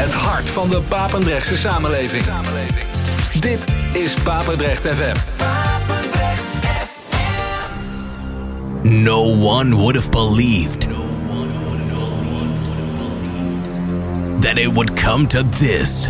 [0.00, 2.24] Het hart van de Papendrechtse samenleving.
[3.40, 5.16] Dit is Papendrecht FM.
[8.82, 10.86] No one would have believed
[14.40, 16.08] that it would come to this.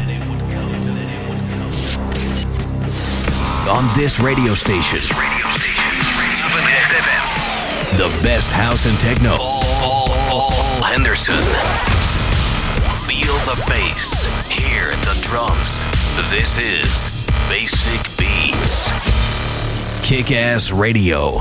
[3.68, 5.00] On this radio station.
[7.96, 9.36] The best house and techno.
[9.36, 11.99] Paul, Paul Henderson.
[13.30, 14.26] Feel the bass.
[14.50, 15.84] Hear the drums.
[16.32, 18.90] This is Basic Beats.
[20.02, 21.38] Kick Ass Radio.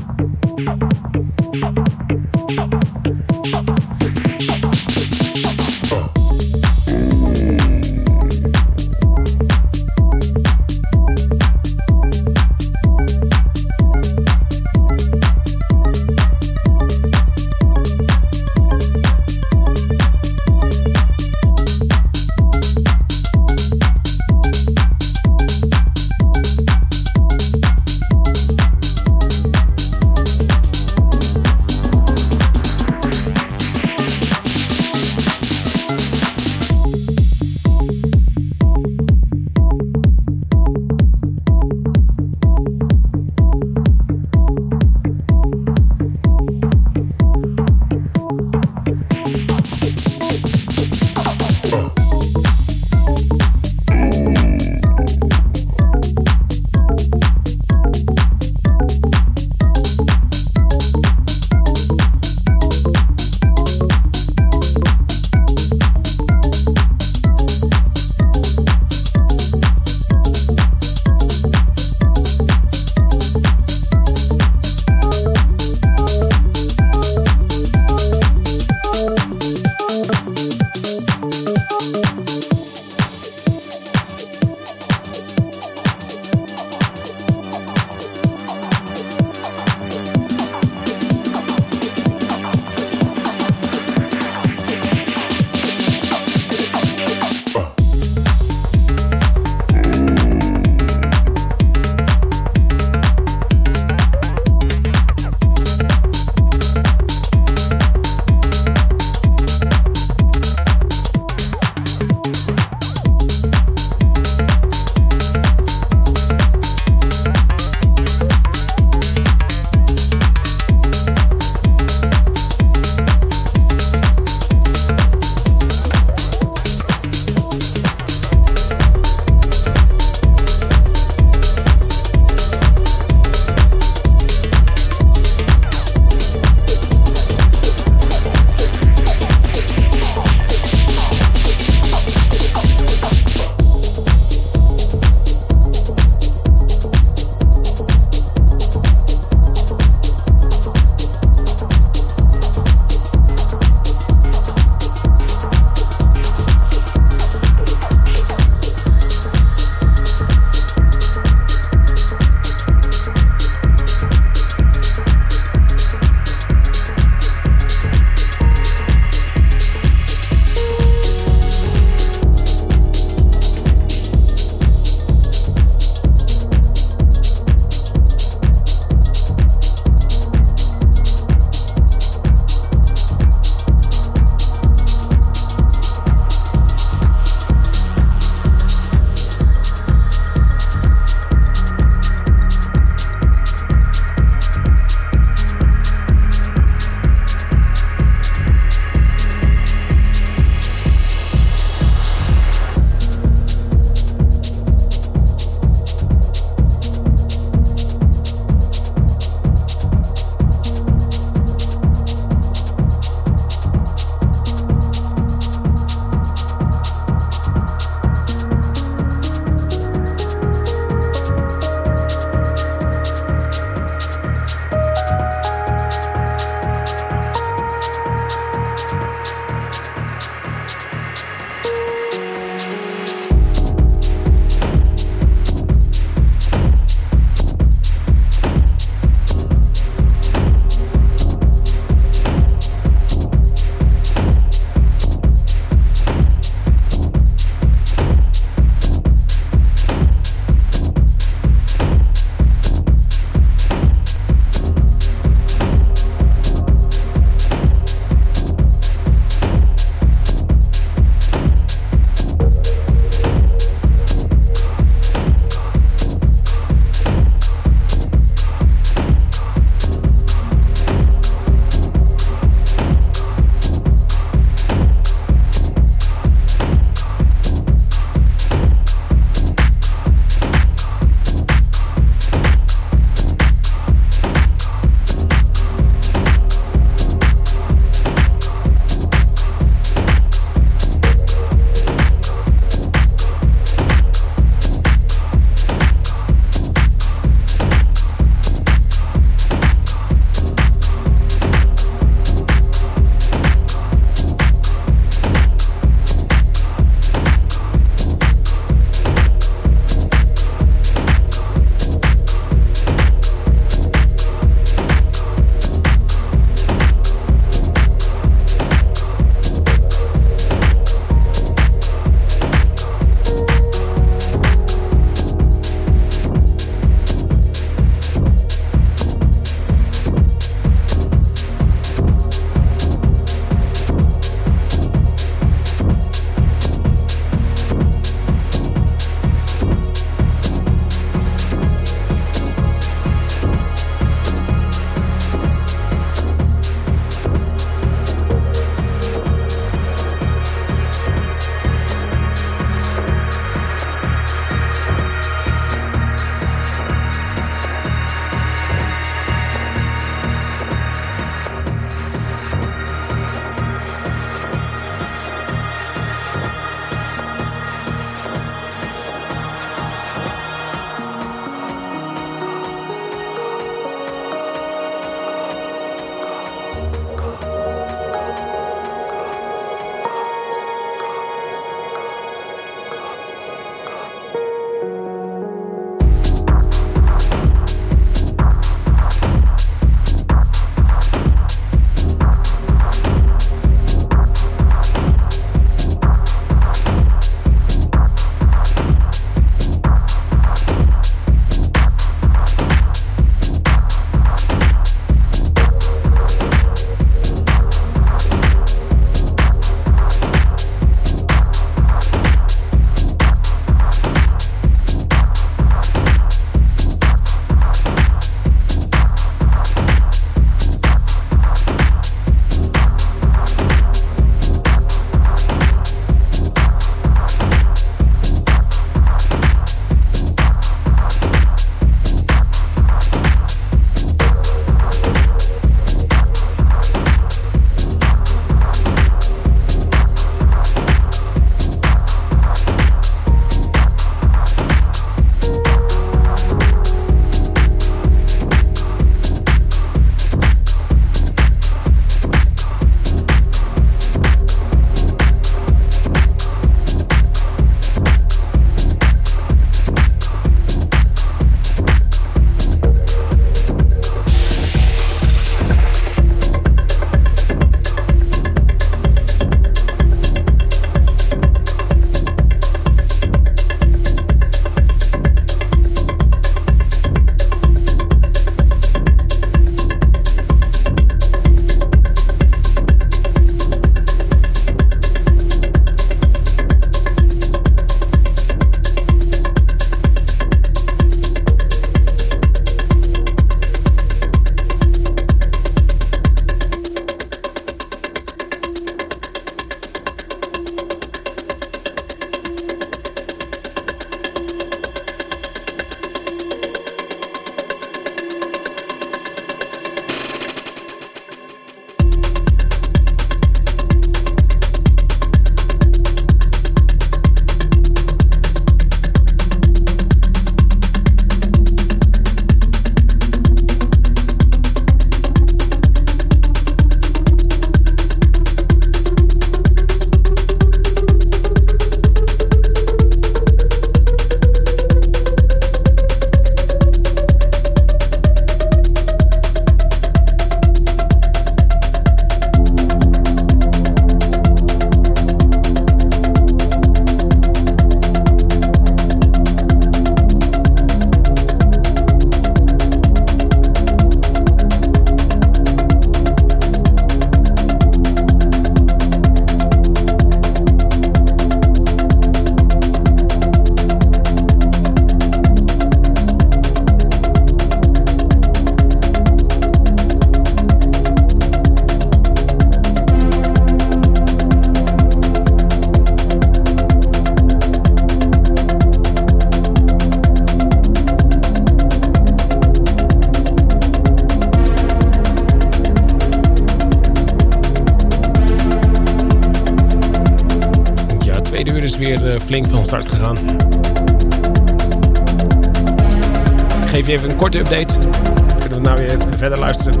[597.50, 597.98] Korte update.
[597.98, 600.00] Dan kunnen we nou weer verder luisteren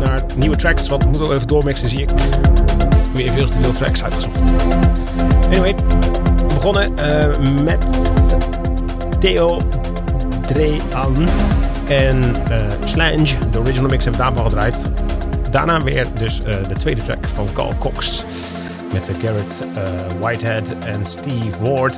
[0.00, 0.88] naar nieuwe tracks.
[0.88, 2.10] Want we moeten ook even doormixen, zie ik.
[3.14, 4.38] Weer veel te veel tracks uitgezocht.
[5.44, 5.74] Anyway,
[6.36, 7.84] we begonnen uh, met
[9.18, 9.60] Theo
[10.46, 11.28] Drean
[11.88, 12.18] en
[12.50, 13.50] uh, Slange.
[13.50, 14.74] De original mix hebben we daarvan gedraaid.
[15.50, 18.24] Daarna weer dus uh, de tweede track van Carl Cox.
[18.92, 19.52] Met de Garrett
[20.20, 21.96] Whitehead en Steve Ward.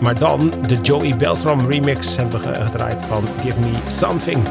[0.00, 4.42] Maar dan de Joey Beltram remix hebben we gedraaid van Give Me Something.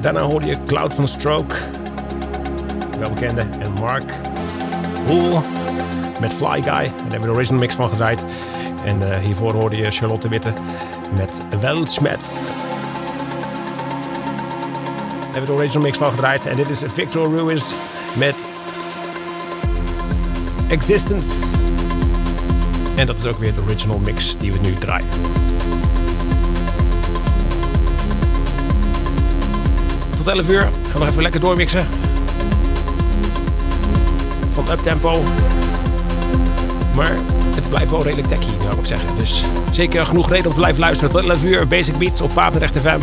[0.00, 1.54] Daarna hoorde je Cloud van Stroke.
[2.98, 3.40] Welbekende.
[3.40, 4.14] En Mark
[5.06, 5.42] Hoel
[6.20, 6.62] met Fly Guy.
[6.62, 8.24] Daar hebben we de original mix van gedraaid.
[8.84, 10.52] En uh, hiervoor hoorde je Charlotte Witte
[11.16, 12.28] met Weltschmerz.
[15.20, 16.46] Daar hebben we de original mix van gedraaid.
[16.46, 17.62] En dit is Victor Ruiz
[18.16, 18.34] met
[20.68, 21.49] Existence.
[23.00, 25.08] En dat is ook weer de original mix die we nu draaien.
[30.16, 30.60] Tot 11 uur.
[30.60, 31.86] Gaan we nog even lekker doormixen.
[34.54, 35.22] Van uptempo.
[36.94, 37.16] Maar
[37.54, 39.16] het blijft wel redelijk techy, zou ik zeggen.
[39.16, 41.10] Dus zeker genoeg reden om te blijven luisteren.
[41.10, 41.66] Tot 11 uur.
[41.66, 43.00] Basic Beats op Papendrecht FM.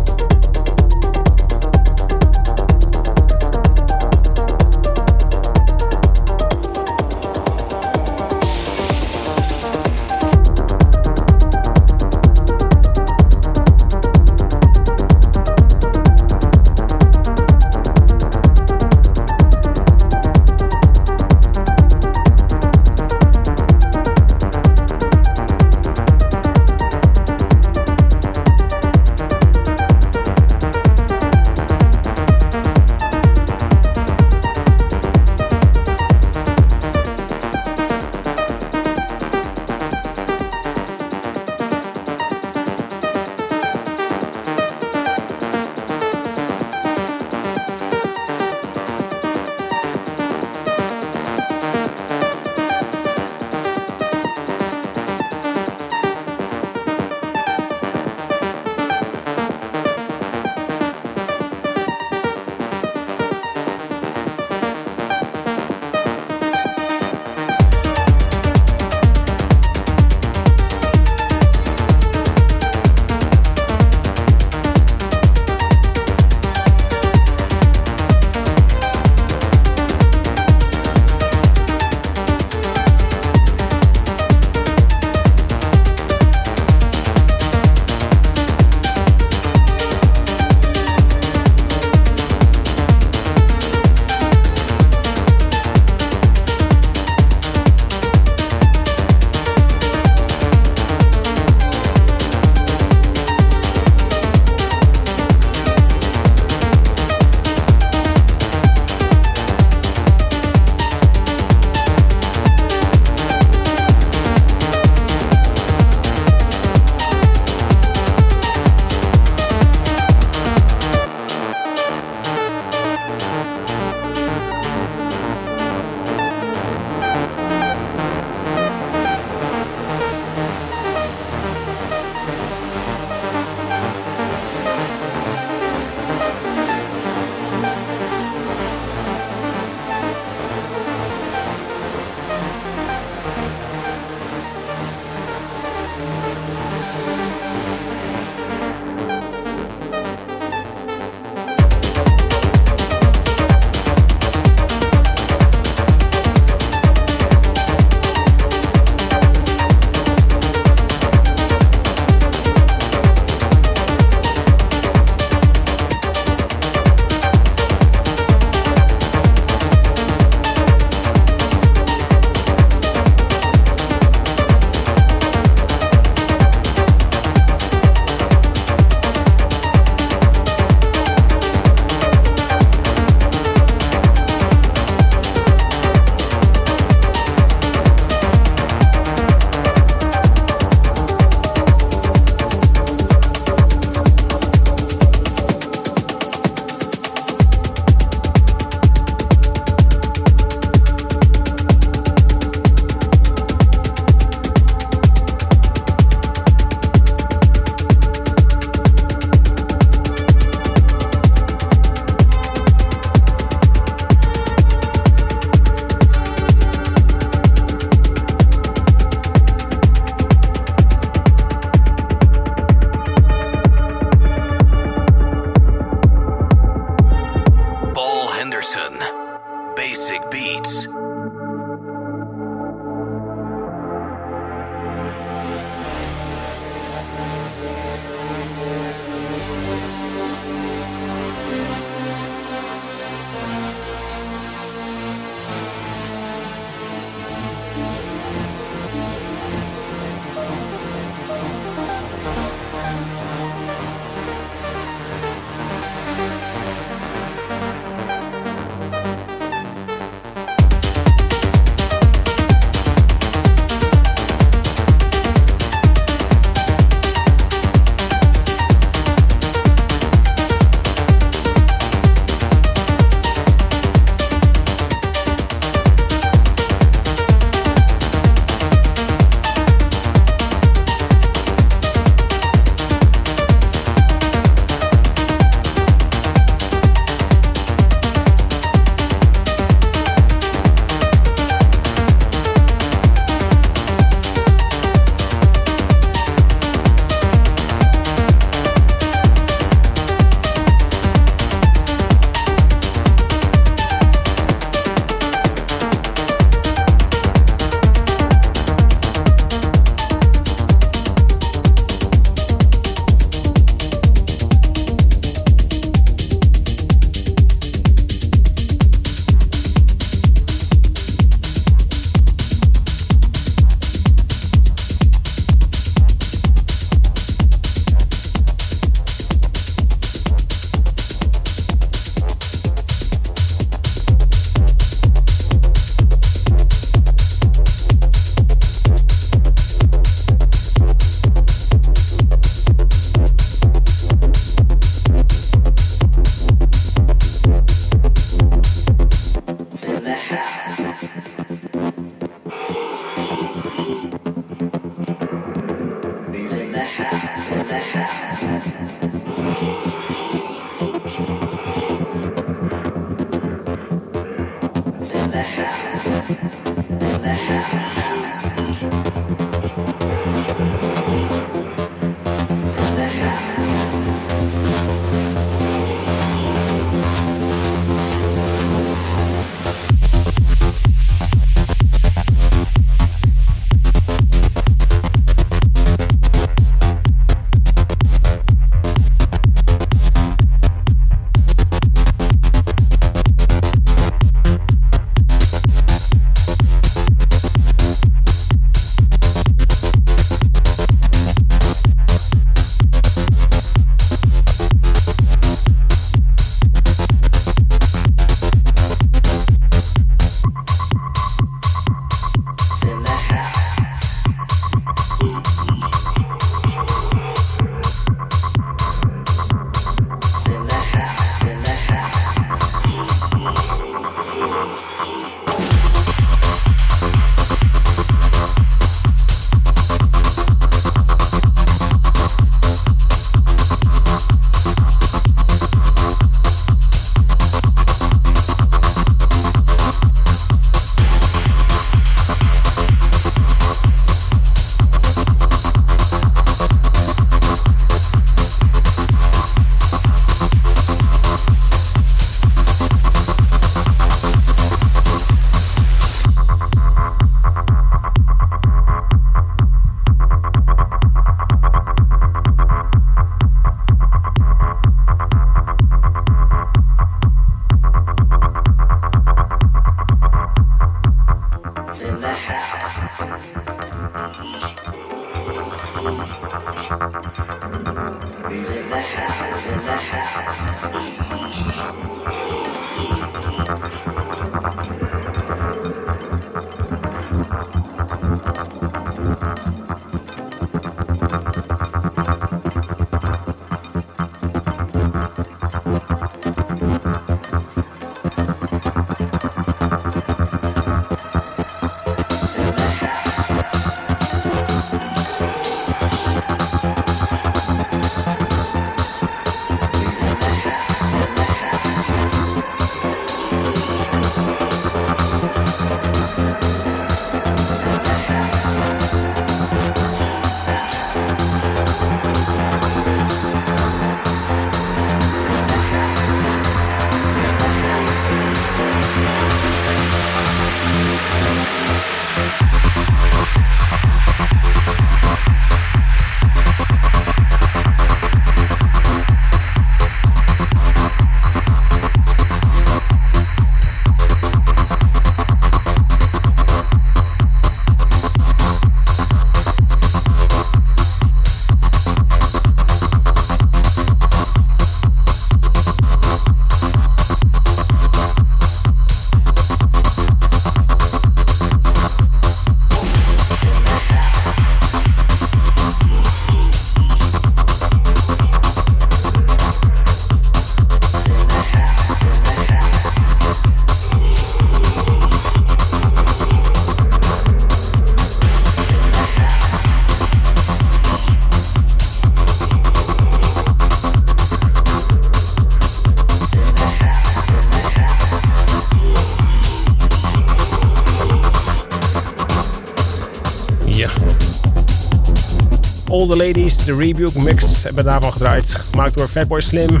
[596.24, 598.64] All the Ladies, de Rebuke mix, hebben daarvan gedraaid.
[598.90, 600.00] Gemaakt door Fatboy Slim.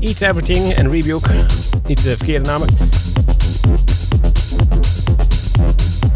[0.00, 1.30] Eat Everything en Rebuke.
[1.86, 2.68] Niet de verkeerde namen.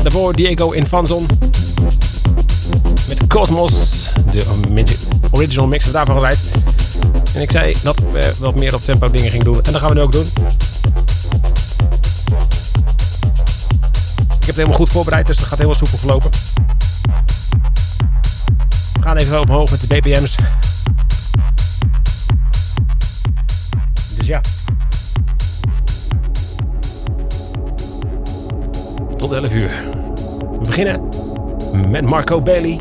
[0.02, 1.26] Daarvoor Diego Infanzon.
[3.08, 4.10] Met Cosmos.
[4.30, 4.44] De
[5.30, 6.38] original mix daarvan gedraaid.
[7.34, 9.62] En ik zei dat we wat meer op tempo dingen gingen doen.
[9.62, 10.26] En dat gaan we nu ook doen.
[14.26, 16.30] Ik heb het helemaal goed voorbereid, dus dat gaat helemaal soepel verlopen
[19.18, 20.36] gaan even omhoog met de BPM's.
[24.16, 24.40] Dus ja.
[29.16, 29.72] Tot 11 uur.
[30.60, 31.08] We beginnen
[31.88, 32.80] met Marco Bailey.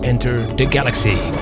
[0.00, 1.35] Enter the Galaxy.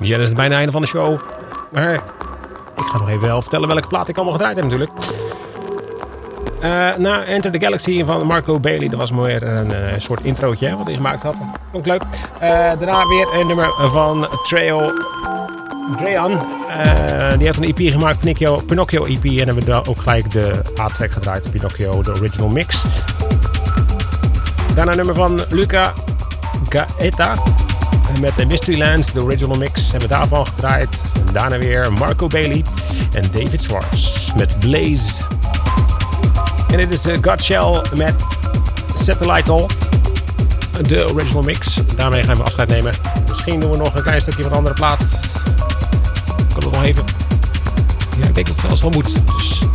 [0.00, 1.18] Ja, dat is bijna einde van de show.
[1.72, 1.94] Maar
[2.76, 4.90] ik ga nog even wel vertellen welke plaat ik allemaal gedraaid heb natuurlijk.
[6.62, 8.88] Uh, Enter the Galaxy van Marco Bailey.
[8.88, 11.34] Dat was meer een uh, soort introotje wat hij gemaakt had.
[11.70, 12.02] Vond ik leuk.
[12.02, 14.92] Uh, daarna weer een nummer van Treo
[15.96, 16.30] Drean.
[17.36, 19.24] die heeft een EP gemaakt, Pinocchio, Pinocchio EP.
[19.24, 22.82] En hebben we ook gelijk de A-track gedraaid, Pinocchio, de original mix.
[24.74, 25.92] Daarna een nummer van Luca
[26.68, 27.34] Gaeta.
[28.20, 29.90] Met de Mysteryland, de original mix.
[29.90, 30.88] Hebben we daarvan gedraaid.
[31.26, 32.64] En daarna weer Marco Bailey
[33.12, 35.12] en David Schwartz met Blaze.
[36.70, 38.14] En dit is de Godshell met
[39.04, 39.66] Satellite All.
[40.86, 41.78] De original mix.
[41.96, 42.94] Daarmee gaan we afscheid nemen.
[43.28, 44.98] Misschien doen we nog een klein stukje van een andere plaat.
[46.54, 47.04] Kan het nog even.
[48.20, 49.12] Ja, ik denk dat het zelfs wel moet.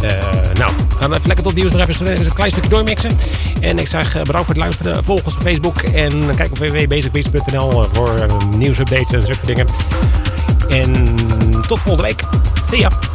[0.06, 0.12] Uh,
[0.54, 3.18] nou, we gaan even lekker tot nieuws nog even een klein stukje doormixen.
[3.60, 5.04] En ik zeg bedankt voor het luisteren.
[5.04, 5.82] Volg ons op Facebook.
[5.82, 9.68] En kijk op www.basicbeats.nl voor uh, nieuwsupdates en zulke dingen.
[10.70, 11.16] En
[11.68, 12.22] tot volgende week.
[12.70, 13.15] See ya.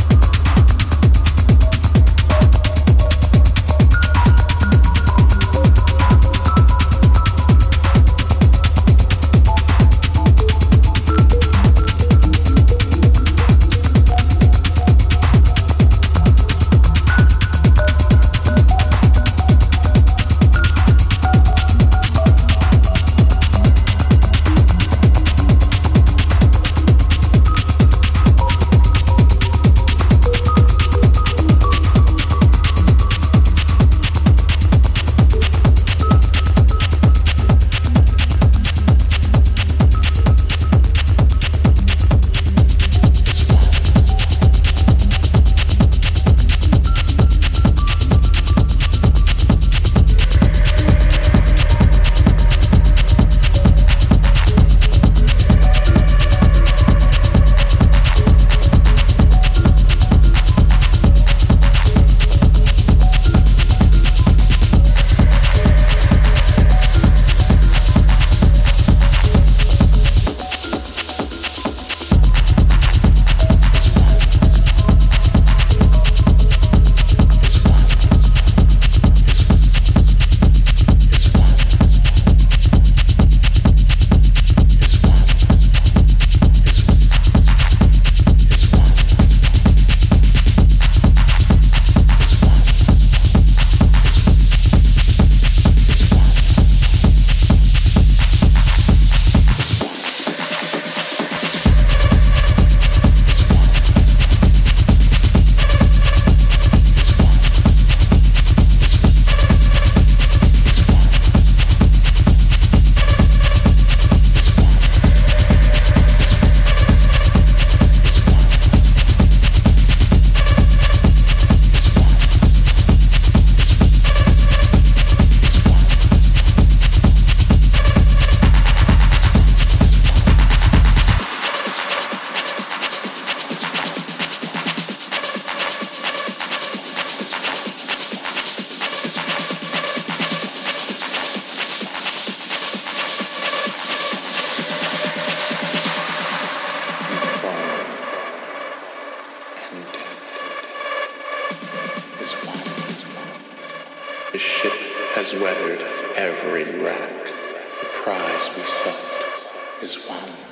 [154.40, 154.72] ship
[155.14, 155.82] has weathered
[156.16, 157.26] every rack.
[157.26, 160.49] The prize we sought is won.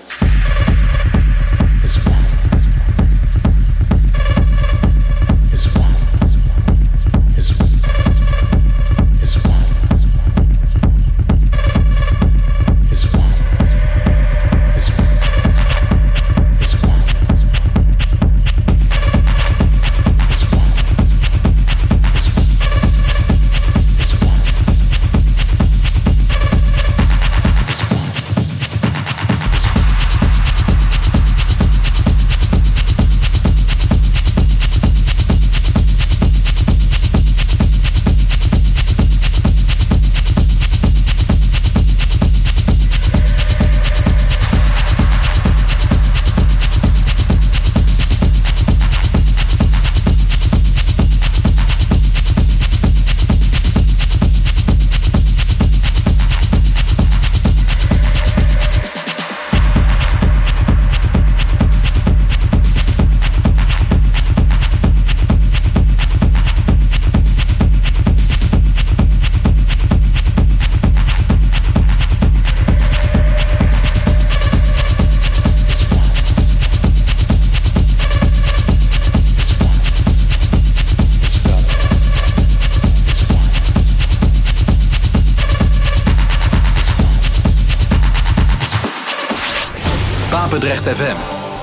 [90.79, 91.28] Papendrecht FM.